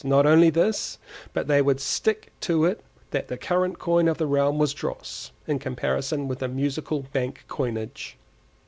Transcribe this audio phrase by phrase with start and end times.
[0.03, 0.97] Not only this,
[1.31, 5.31] but they would stick to it that the current coin of the realm was dross
[5.45, 8.17] in comparison with the Musical Bank coinage.